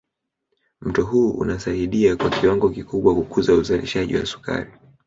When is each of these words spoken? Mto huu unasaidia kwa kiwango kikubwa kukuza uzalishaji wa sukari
Mto 0.81 1.03
huu 1.05 1.29
unasaidia 1.31 2.15
kwa 2.15 2.29
kiwango 2.29 2.69
kikubwa 2.69 3.15
kukuza 3.15 3.53
uzalishaji 3.53 4.15
wa 4.17 4.25
sukari 4.25 4.71